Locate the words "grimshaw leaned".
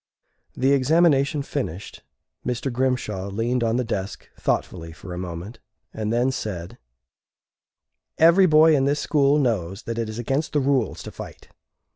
2.73-3.63